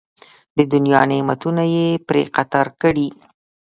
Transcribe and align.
د 0.57 0.59
دنیا 0.73 1.01
نعمتونه 1.11 1.63
یې 1.73 1.87
پرې 2.07 2.21
قطار 2.35 2.67
کړي. 2.81 3.07